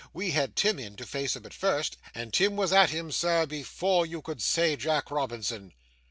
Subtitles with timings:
[0.13, 3.45] We had Tim in to face him at first, and Tim was at him, sir,
[3.45, 5.73] before you could say "Jack Robinson."